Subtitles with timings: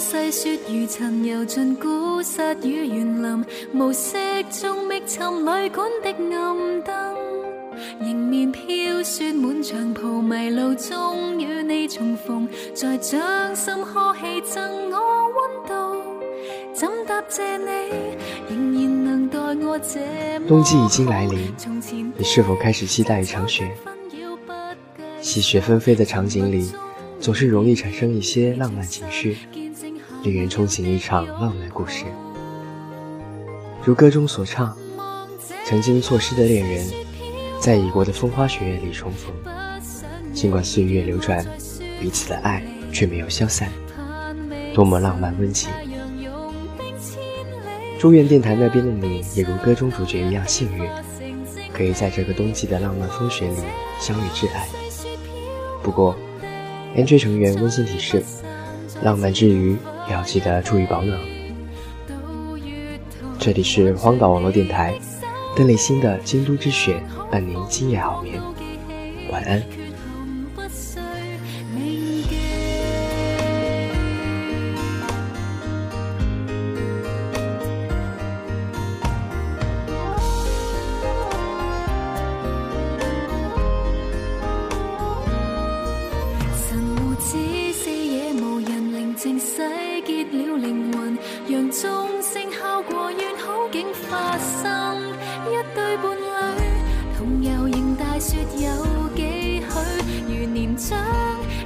[0.00, 3.44] 细雪如尘游尽古刹与园林，
[3.74, 4.18] 无色
[4.50, 6.94] 中觅寻旅馆的暗灯，
[8.00, 13.20] 迎面飘雪满长袍，迷路中与你重逢，在掌
[13.56, 15.74] 心呵气赠我温度，
[16.74, 17.66] 怎答谢你，
[18.48, 20.00] 仍然能待我这
[20.46, 21.52] 冬季已经来临，
[22.16, 23.70] 你是否开始期待一场雪？
[25.20, 26.70] 细雪纷飞的场景里，
[27.18, 29.36] 总是容易产生一些浪漫情绪，
[30.26, 32.04] 令人憧憬一场浪漫故事。
[33.84, 34.76] 如歌中所唱，
[35.64, 36.84] 曾经错失的恋人，
[37.60, 39.32] 在异国的风花雪月里重逢，
[40.34, 41.46] 尽管岁月流转，
[42.00, 42.60] 彼此的爱
[42.92, 43.70] 却没有消散，
[44.74, 45.70] 多么浪漫温情！
[47.96, 50.90] 祝愿电台那边的你，也如歌中主角一样幸运，
[51.72, 53.58] 可以在这个冬季的浪漫风雪里
[54.00, 54.66] 相遇挚爱。
[55.84, 56.16] 不过
[56.96, 58.24] ，NJ 成员温馨提示：
[59.04, 59.76] 浪漫之余
[60.08, 61.18] 要记得注意保暖。
[63.38, 64.98] 这里是荒岛网络电台，
[65.54, 68.40] 邓丽欣的《京都之雪》，伴您今夜好眠，
[69.30, 69.62] 晚安。
[91.48, 91.80] 让钟
[92.22, 94.98] 声敲过愿好景发生
[95.46, 96.26] 一对伴侣
[97.16, 99.64] 同游仍大雪有几许
[100.26, 100.98] 如年将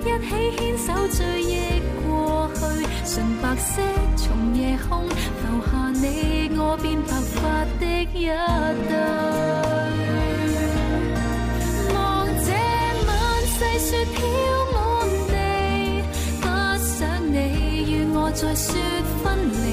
[0.00, 2.60] 一起牵手追忆过去
[3.06, 3.80] 纯白色
[4.16, 8.92] 从夜空留下你我变白发的一对
[11.94, 12.50] 望这
[13.06, 13.10] 晚
[13.46, 14.18] 细雪飘
[14.74, 14.76] 满
[15.28, 15.32] 地
[16.40, 16.44] 不
[16.82, 18.97] 想你与我再说。
[19.28, 19.66] 分离，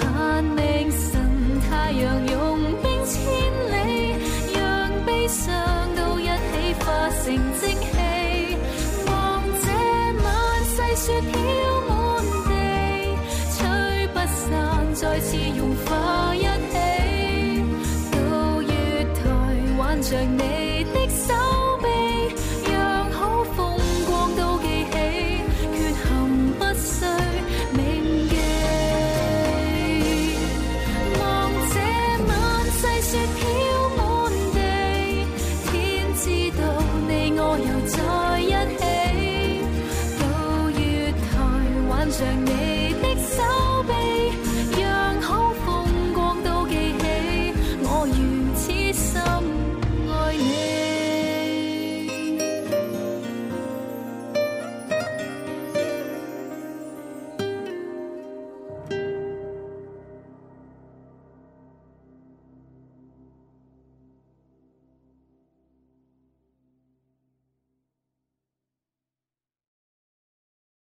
[0.00, 1.12] 盼命神
[1.68, 2.34] 太阳融
[2.82, 3.14] 冰千
[3.70, 3.74] 里，
[4.58, 5.44] 让悲伤
[5.94, 7.24] 都一起化成
[7.60, 8.56] 蒸气。
[9.06, 9.12] 望
[9.62, 9.66] 这
[10.24, 10.26] 晚
[10.64, 11.32] 细雪飘
[11.88, 11.92] 满
[12.48, 12.50] 地，
[13.56, 13.56] 吹
[14.08, 14.52] 不散，
[14.94, 16.74] 再次融化一起。
[18.10, 18.70] 到月
[19.14, 19.20] 台
[19.78, 20.73] 挽着你。